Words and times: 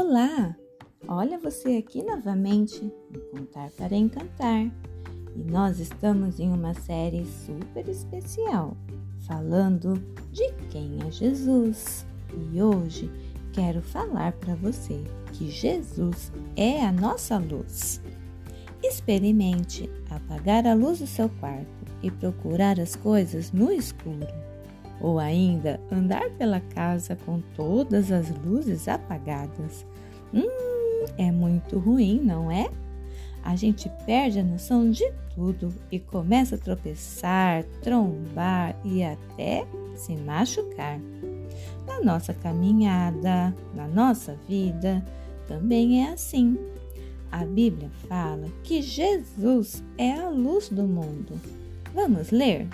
Olá! 0.00 0.56
Olha 1.08 1.40
você 1.40 1.76
aqui 1.76 2.04
novamente 2.04 2.84
no 3.10 3.20
Contar 3.32 3.68
para 3.72 3.96
Encantar. 3.96 4.70
E 5.34 5.42
nós 5.42 5.80
estamos 5.80 6.38
em 6.38 6.48
uma 6.52 6.72
série 6.72 7.26
super 7.26 7.88
especial, 7.88 8.76
falando 9.26 10.00
de 10.30 10.52
quem 10.70 11.00
é 11.04 11.10
Jesus. 11.10 12.06
E 12.32 12.62
hoje 12.62 13.10
quero 13.52 13.82
falar 13.82 14.34
para 14.34 14.54
você 14.54 15.02
que 15.32 15.50
Jesus 15.50 16.30
é 16.54 16.80
a 16.80 16.92
nossa 16.92 17.36
luz. 17.36 18.00
Experimente 18.80 19.90
apagar 20.08 20.64
a 20.64 20.74
luz 20.74 21.00
do 21.00 21.08
seu 21.08 21.28
quarto 21.28 21.66
e 22.04 22.08
procurar 22.08 22.78
as 22.78 22.94
coisas 22.94 23.50
no 23.50 23.72
escuro 23.72 24.47
ou 25.00 25.18
ainda 25.18 25.80
andar 25.90 26.28
pela 26.30 26.60
casa 26.60 27.16
com 27.24 27.40
todas 27.54 28.10
as 28.10 28.30
luzes 28.44 28.88
apagadas. 28.88 29.86
Hum, 30.32 31.06
é 31.16 31.30
muito 31.30 31.78
ruim, 31.78 32.20
não 32.20 32.50
é? 32.50 32.68
A 33.42 33.56
gente 33.56 33.90
perde 34.04 34.40
a 34.40 34.44
noção 34.44 34.90
de 34.90 35.10
tudo 35.34 35.72
e 35.90 35.98
começa 35.98 36.56
a 36.56 36.58
tropeçar, 36.58 37.64
trombar 37.82 38.76
e 38.84 39.02
até 39.02 39.66
se 39.94 40.16
machucar. 40.16 41.00
Na 41.86 42.00
nossa 42.00 42.34
caminhada, 42.34 43.54
na 43.74 43.88
nossa 43.88 44.36
vida, 44.48 45.04
também 45.46 46.04
é 46.04 46.12
assim. 46.12 46.58
A 47.30 47.44
Bíblia 47.44 47.90
fala 48.08 48.48
que 48.62 48.82
Jesus 48.82 49.82
é 49.96 50.12
a 50.12 50.28
luz 50.28 50.68
do 50.68 50.82
mundo. 50.84 51.40
Vamos 51.94 52.30
ler? 52.30 52.66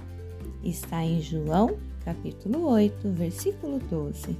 Está 0.63 1.05
em 1.05 1.21
João 1.21 1.77
capítulo 2.05 2.69
8, 2.69 3.09
versículo 3.11 3.79
12. 3.91 4.37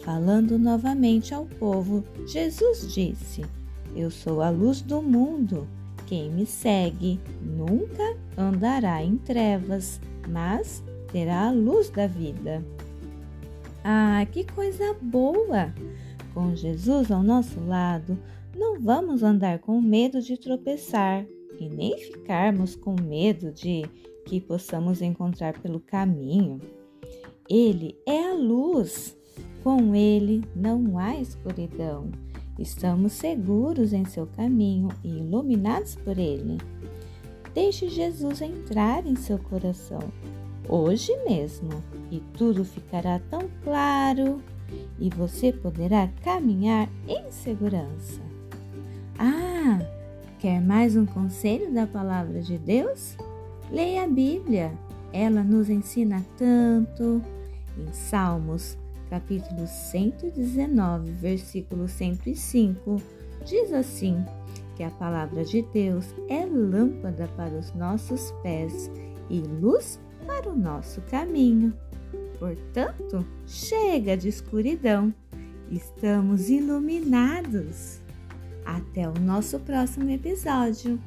Falando 0.00 0.58
novamente 0.58 1.32
ao 1.32 1.46
povo, 1.46 2.04
Jesus 2.26 2.92
disse: 2.92 3.44
Eu 3.94 4.10
sou 4.10 4.42
a 4.42 4.50
luz 4.50 4.82
do 4.82 5.00
mundo. 5.00 5.66
Quem 6.06 6.30
me 6.30 6.46
segue 6.46 7.20
nunca 7.42 8.16
andará 8.36 9.02
em 9.02 9.16
trevas, 9.18 10.00
mas 10.28 10.82
terá 11.12 11.48
a 11.48 11.52
luz 11.52 11.90
da 11.90 12.06
vida. 12.06 12.64
Ah, 13.84 14.26
que 14.32 14.44
coisa 14.44 14.96
boa! 15.00 15.72
Com 16.32 16.54
Jesus 16.54 17.10
ao 17.10 17.22
nosso 17.22 17.60
lado, 17.60 18.18
não 18.56 18.80
vamos 18.80 19.22
andar 19.22 19.58
com 19.58 19.80
medo 19.80 20.20
de 20.20 20.36
tropeçar 20.36 21.26
e 21.60 21.68
nem 21.68 21.96
ficarmos 21.98 22.74
com 22.74 22.94
medo 23.00 23.52
de 23.52 23.82
que 24.24 24.40
possamos 24.40 25.02
encontrar 25.02 25.58
pelo 25.60 25.80
caminho. 25.80 26.60
Ele 27.48 27.96
é 28.06 28.30
a 28.30 28.34
luz. 28.34 29.16
Com 29.62 29.94
ele 29.94 30.44
não 30.54 30.98
há 30.98 31.16
escuridão. 31.16 32.10
Estamos 32.58 33.12
seguros 33.12 33.92
em 33.92 34.04
seu 34.04 34.26
caminho 34.26 34.88
e 35.04 35.08
iluminados 35.08 35.94
por 35.94 36.18
ele. 36.18 36.58
Deixe 37.54 37.88
Jesus 37.88 38.40
entrar 38.40 39.06
em 39.06 39.16
seu 39.16 39.38
coração 39.38 40.00
hoje 40.68 41.16
mesmo 41.24 41.82
e 42.10 42.20
tudo 42.36 42.64
ficará 42.64 43.18
tão 43.30 43.48
claro 43.64 44.42
e 44.98 45.08
você 45.08 45.52
poderá 45.52 46.08
caminhar 46.22 46.88
em 47.06 47.30
segurança. 47.30 48.20
Ah, 49.18 49.80
quer 50.38 50.60
mais 50.60 50.94
um 50.94 51.06
conselho 51.06 51.72
da 51.72 51.86
palavra 51.86 52.42
de 52.42 52.58
Deus? 52.58 53.16
Leia 53.70 54.04
a 54.04 54.08
Bíblia. 54.08 54.72
Ela 55.10 55.42
nos 55.42 55.70
ensina 55.70 56.24
tanto 56.36 57.22
em 57.78 57.92
Salmos, 57.92 58.76
capítulo 59.08 59.66
119, 59.66 61.12
versículo 61.12 61.88
105, 61.88 63.00
diz 63.44 63.72
assim: 63.72 64.24
que 64.78 64.84
a 64.84 64.90
palavra 64.90 65.44
de 65.44 65.60
Deus 65.60 66.06
é 66.28 66.46
lâmpada 66.46 67.26
para 67.36 67.52
os 67.52 67.74
nossos 67.74 68.32
pés 68.44 68.88
e 69.28 69.40
luz 69.40 70.00
para 70.24 70.48
o 70.48 70.56
nosso 70.56 71.00
caminho. 71.10 71.74
Portanto, 72.38 73.26
chega 73.44 74.16
de 74.16 74.28
escuridão, 74.28 75.12
estamos 75.68 76.48
iluminados. 76.48 78.00
Até 78.64 79.08
o 79.08 79.14
nosso 79.18 79.58
próximo 79.58 80.10
episódio. 80.10 81.00